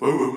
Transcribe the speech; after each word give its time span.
Hallo, 0.00 0.36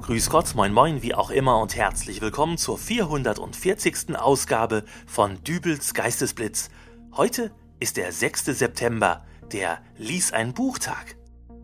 grüß 0.00 0.28
Gott, 0.28 0.56
moin 0.56 0.72
moin, 0.72 1.02
wie 1.02 1.14
auch 1.14 1.30
immer 1.30 1.60
und 1.60 1.76
herzlich 1.76 2.20
willkommen 2.20 2.58
zur 2.58 2.76
440. 2.76 4.16
Ausgabe 4.16 4.82
von 5.06 5.40
Dübels 5.44 5.94
Geistesblitz. 5.94 6.68
Heute 7.12 7.52
ist 7.78 7.96
der 7.96 8.10
6. 8.10 8.46
September, 8.46 9.24
der 9.52 9.78
Lies 9.96 10.32
ein 10.32 10.52
Buchtag. 10.52 11.14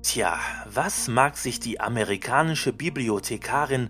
Tja, 0.03 0.37
was 0.67 1.07
mag 1.07 1.37
sich 1.37 1.61
die 1.61 1.79
amerikanische 1.79 2.73
Bibliothekarin, 2.73 3.89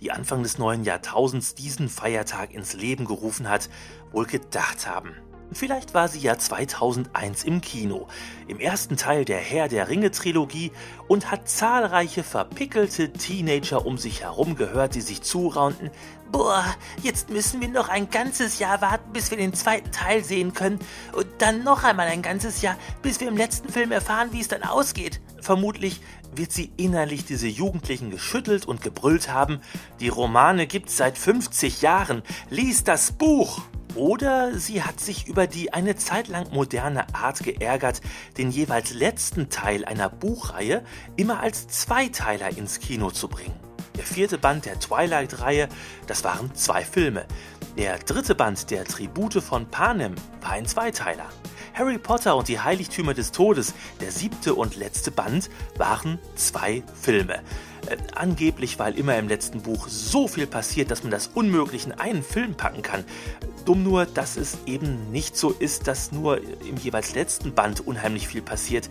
die 0.00 0.10
Anfang 0.10 0.42
des 0.42 0.56
neuen 0.56 0.84
Jahrtausends 0.84 1.54
diesen 1.54 1.90
Feiertag 1.90 2.54
ins 2.54 2.72
Leben 2.72 3.04
gerufen 3.04 3.46
hat, 3.46 3.68
wohl 4.10 4.24
gedacht 4.24 4.88
haben? 4.88 5.14
Vielleicht 5.52 5.92
war 5.92 6.08
sie 6.08 6.20
ja 6.20 6.38
2001 6.38 7.44
im 7.44 7.60
Kino, 7.60 8.08
im 8.48 8.58
ersten 8.58 8.96
Teil 8.96 9.26
der 9.26 9.38
Herr 9.38 9.68
der 9.68 9.88
Ringe 9.88 10.10
Trilogie 10.10 10.72
und 11.08 11.30
hat 11.30 11.46
zahlreiche 11.46 12.22
verpickelte 12.22 13.12
Teenager 13.12 13.84
um 13.84 13.98
sich 13.98 14.22
herum 14.22 14.56
gehört, 14.56 14.94
die 14.94 15.02
sich 15.02 15.20
zuraunten, 15.20 15.90
Boah, 16.32 16.64
jetzt 17.02 17.28
müssen 17.28 17.60
wir 17.60 17.68
noch 17.68 17.88
ein 17.88 18.08
ganzes 18.08 18.60
Jahr 18.60 18.80
warten, 18.80 19.12
bis 19.12 19.32
wir 19.32 19.38
den 19.38 19.52
zweiten 19.52 19.90
Teil 19.90 20.24
sehen 20.24 20.54
können. 20.54 20.78
Und 21.12 21.26
dann 21.38 21.64
noch 21.64 21.82
einmal 21.82 22.06
ein 22.06 22.22
ganzes 22.22 22.62
Jahr, 22.62 22.76
bis 23.02 23.18
wir 23.18 23.26
im 23.26 23.36
letzten 23.36 23.68
Film 23.68 23.90
erfahren, 23.90 24.28
wie 24.30 24.40
es 24.40 24.46
dann 24.46 24.62
ausgeht. 24.62 25.20
Vermutlich 25.40 26.00
wird 26.34 26.52
sie 26.52 26.72
innerlich 26.76 27.24
diese 27.24 27.48
Jugendlichen 27.48 28.10
geschüttelt 28.10 28.66
und 28.66 28.82
gebrüllt 28.82 29.32
haben. 29.32 29.60
Die 30.00 30.08
Romane 30.08 30.66
gibt's 30.66 30.96
seit 30.96 31.18
50 31.18 31.82
Jahren. 31.82 32.22
Lies 32.50 32.84
das 32.84 33.12
Buch! 33.12 33.62
Oder 33.96 34.56
sie 34.56 34.84
hat 34.84 35.00
sich 35.00 35.26
über 35.26 35.48
die 35.48 35.72
eine 35.72 35.96
Zeit 35.96 36.28
lang 36.28 36.52
moderne 36.52 37.12
Art 37.12 37.40
geärgert, 37.40 38.00
den 38.38 38.52
jeweils 38.52 38.92
letzten 38.92 39.50
Teil 39.50 39.84
einer 39.84 40.08
Buchreihe 40.08 40.84
immer 41.16 41.40
als 41.40 41.66
Zweiteiler 41.66 42.56
ins 42.56 42.78
Kino 42.78 43.10
zu 43.10 43.26
bringen. 43.26 43.58
Der 43.96 44.04
vierte 44.04 44.38
Band 44.38 44.64
der 44.64 44.78
Twilight-Reihe, 44.78 45.68
das 46.06 46.22
waren 46.22 46.54
zwei 46.54 46.84
Filme. 46.84 47.26
Der 47.76 47.98
dritte 47.98 48.34
Band 48.34 48.70
der 48.70 48.84
Tribute 48.84 49.42
von 49.42 49.68
Panem 49.68 50.14
war 50.40 50.52
ein 50.52 50.66
Zweiteiler. 50.66 51.28
Harry 51.74 51.98
Potter 51.98 52.36
und 52.36 52.48
die 52.48 52.60
Heiligtümer 52.60 53.14
des 53.14 53.32
Todes, 53.32 53.74
der 54.00 54.10
siebte 54.10 54.54
und 54.54 54.76
letzte 54.76 55.10
Band, 55.10 55.50
waren 55.76 56.18
zwei 56.34 56.82
Filme. 57.00 57.40
Äh, 57.86 57.96
angeblich, 58.14 58.78
weil 58.78 58.98
immer 58.98 59.16
im 59.16 59.28
letzten 59.28 59.62
Buch 59.62 59.88
so 59.88 60.28
viel 60.28 60.46
passiert, 60.46 60.90
dass 60.90 61.02
man 61.02 61.10
das 61.10 61.28
unmöglich 61.28 61.86
in 61.86 61.92
einen 61.92 62.22
Film 62.22 62.54
packen 62.54 62.82
kann. 62.82 63.04
Dumm 63.64 63.82
nur, 63.82 64.06
dass 64.06 64.36
es 64.36 64.58
eben 64.66 65.10
nicht 65.10 65.36
so 65.36 65.50
ist, 65.50 65.86
dass 65.86 66.12
nur 66.12 66.38
im 66.38 66.76
jeweils 66.76 67.14
letzten 67.14 67.54
Band 67.54 67.86
unheimlich 67.86 68.28
viel 68.28 68.42
passiert. 68.42 68.88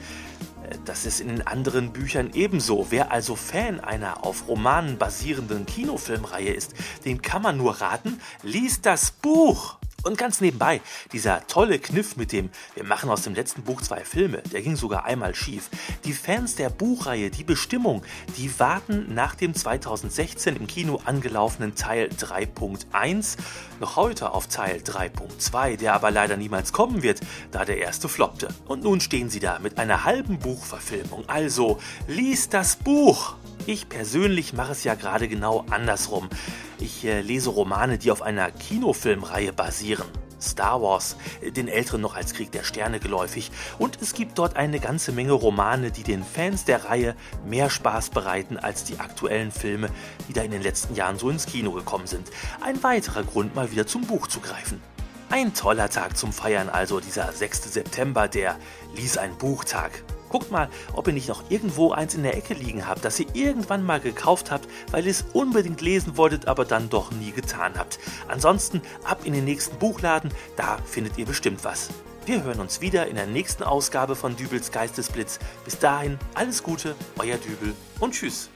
Äh, 0.69 0.77
das 0.85 1.05
ist 1.05 1.21
in 1.21 1.27
den 1.27 1.45
anderen 1.45 1.91
Büchern 1.91 2.31
ebenso. 2.33 2.87
Wer 2.89 3.11
also 3.11 3.35
Fan 3.35 3.79
einer 3.79 4.25
auf 4.25 4.47
Romanen 4.47 4.97
basierenden 4.97 5.65
Kinofilmreihe 5.65 6.53
ist, 6.53 6.73
den 7.05 7.21
kann 7.21 7.41
man 7.41 7.57
nur 7.57 7.81
raten, 7.81 8.19
liest 8.43 8.85
das 8.85 9.11
Buch. 9.11 9.77
Und 10.03 10.17
ganz 10.17 10.39
nebenbei, 10.41 10.81
dieser 11.11 11.45
tolle 11.47 11.79
Kniff 11.79 12.15
mit 12.15 12.31
dem 12.31 12.49
Wir 12.75 12.83
machen 12.83 13.09
aus 13.09 13.23
dem 13.23 13.35
letzten 13.35 13.63
Buch 13.63 13.81
zwei 13.81 14.03
Filme, 14.05 14.41
der 14.51 14.61
ging 14.61 14.75
sogar 14.75 15.05
einmal 15.05 15.35
schief. 15.35 15.69
Die 16.05 16.13
Fans 16.13 16.55
der 16.55 16.69
Buchreihe 16.69 17.29
Die 17.29 17.43
Bestimmung, 17.43 18.03
die 18.37 18.59
warten 18.59 19.13
nach 19.13 19.35
dem 19.35 19.53
2016 19.53 20.55
im 20.55 20.67
Kino 20.67 21.01
angelaufenen 21.05 21.75
Teil 21.75 22.09
3.1 22.17 23.37
noch 23.79 23.95
heute 23.95 24.31
auf 24.31 24.47
Teil 24.47 24.77
3.2, 24.77 25.77
der 25.77 25.93
aber 25.93 26.11
leider 26.11 26.37
niemals 26.37 26.73
kommen 26.73 27.03
wird, 27.03 27.19
da 27.51 27.65
der 27.65 27.77
erste 27.77 28.09
floppte. 28.09 28.49
Und 28.67 28.83
nun 28.83 29.01
stehen 29.01 29.29
sie 29.29 29.39
da 29.39 29.59
mit 29.59 29.77
einer 29.77 30.03
halben 30.05 30.39
Buchverfilmung. 30.39 31.27
Also, 31.27 31.79
lies 32.07 32.49
das 32.49 32.75
Buch! 32.75 33.35
Ich 33.71 33.87
persönlich 33.87 34.53
mache 34.53 34.71
es 34.71 34.83
ja 34.83 34.95
gerade 34.95 35.27
genau 35.27 35.63
andersrum. 35.69 36.27
Ich 36.79 37.05
äh, 37.05 37.21
lese 37.21 37.51
Romane, 37.51 37.99
die 37.99 38.09
auf 38.09 38.23
einer 38.23 38.49
Kinofilmreihe 38.49 39.53
basieren. 39.53 40.07
Star 40.41 40.81
Wars, 40.81 41.17
äh, 41.39 41.51
den 41.51 41.67
Älteren 41.67 42.01
noch 42.01 42.15
als 42.15 42.33
Krieg 42.33 42.51
der 42.51 42.63
Sterne 42.63 42.99
geläufig. 42.99 43.51
Und 43.77 44.01
es 44.01 44.15
gibt 44.15 44.39
dort 44.39 44.55
eine 44.55 44.79
ganze 44.79 45.11
Menge 45.11 45.33
Romane, 45.33 45.91
die 45.91 46.01
den 46.01 46.23
Fans 46.23 46.65
der 46.65 46.85
Reihe 46.85 47.15
mehr 47.45 47.69
Spaß 47.69 48.09
bereiten 48.09 48.57
als 48.57 48.85
die 48.85 48.99
aktuellen 48.99 49.51
Filme, 49.51 49.91
die 50.27 50.33
da 50.33 50.41
in 50.41 50.49
den 50.49 50.63
letzten 50.63 50.95
Jahren 50.95 51.19
so 51.19 51.29
ins 51.29 51.45
Kino 51.45 51.71
gekommen 51.71 52.07
sind. 52.07 52.27
Ein 52.61 52.81
weiterer 52.81 53.21
Grund, 53.21 53.53
mal 53.53 53.71
wieder 53.71 53.85
zum 53.85 54.01
Buch 54.01 54.25
zu 54.25 54.39
greifen. 54.39 54.81
Ein 55.29 55.53
toller 55.53 55.91
Tag 55.91 56.17
zum 56.17 56.33
Feiern 56.33 56.69
also, 56.69 56.99
dieser 56.99 57.31
6. 57.31 57.71
September, 57.71 58.27
der 58.27 58.57
Lies 58.95 59.19
ein 59.19 59.37
Buchtag. 59.37 59.91
Guckt 60.29 60.51
mal, 60.51 60.69
ob 60.93 61.07
ihr 61.07 61.13
nicht 61.13 61.27
noch 61.27 61.43
irgendwo 61.49 61.91
eins 61.91 62.15
in 62.15 62.23
der 62.23 62.37
Ecke 62.37 62.53
liegen 62.53 62.87
habt, 62.87 63.03
das 63.03 63.19
ihr 63.19 63.27
irgendwann 63.33 63.83
mal 63.83 63.99
gekauft 63.99 64.51
habt, 64.51 64.67
weil 64.91 65.05
ihr 65.05 65.11
es 65.11 65.25
unbedingt 65.33 65.81
lesen 65.81 66.17
wolltet, 66.17 66.47
aber 66.47 66.65
dann 66.65 66.89
doch 66.89 67.11
nie 67.11 67.31
getan 67.31 67.73
habt. 67.77 67.99
Ansonsten 68.27 68.81
ab 69.03 69.21
in 69.23 69.33
den 69.33 69.45
nächsten 69.45 69.77
Buchladen, 69.77 70.31
da 70.55 70.77
findet 70.85 71.17
ihr 71.17 71.25
bestimmt 71.25 71.63
was. 71.63 71.89
Wir 72.25 72.43
hören 72.43 72.59
uns 72.59 72.79
wieder 72.79 73.07
in 73.07 73.15
der 73.15 73.25
nächsten 73.25 73.63
Ausgabe 73.63 74.15
von 74.15 74.35
Dübels 74.35 74.71
Geistesblitz. 74.71 75.39
Bis 75.65 75.79
dahin 75.79 76.19
alles 76.35 76.61
Gute, 76.61 76.95
euer 77.17 77.37
Dübel 77.37 77.73
und 77.99 78.13
tschüss. 78.13 78.49